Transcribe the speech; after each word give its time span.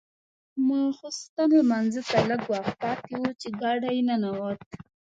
ماخوستن 0.67 1.49
لمانځه 1.57 2.01
ته 2.09 2.17
لږ 2.29 2.41
وخت 2.53 2.73
پاتې 2.83 3.13
و 3.21 3.25
چې 3.41 3.47
ګاډی 3.61 3.97
ننوت. 4.07 4.59